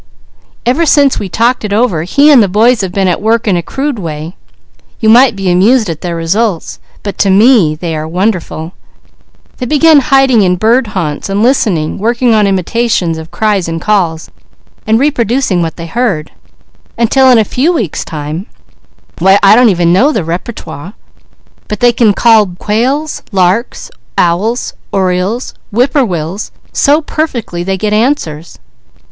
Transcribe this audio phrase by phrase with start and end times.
[0.65, 3.55] Ever since we talked it over he and the boys have been at work in
[3.55, 4.35] a crude way;
[4.99, 8.73] you might be amused at their results, but to me they are wonderful.
[9.57, 14.31] They began hiding in bird haunts and listening, working on imitations of cries and calls,
[14.87, 16.31] and reproducing what they heard,
[16.97, 18.47] until in a few weeks' time
[19.19, 20.95] why I don't even know their repertoire,
[21.67, 27.93] but they can call quail, larks, owls, orioles, whip poor wills, so perfectly they get
[27.93, 28.57] answers.